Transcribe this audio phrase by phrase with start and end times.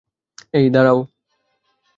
[0.53, 0.99] এই, দাঁড়াও।